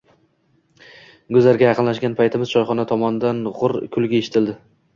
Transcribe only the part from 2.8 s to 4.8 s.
tomondan gurr kulgi eshitildi.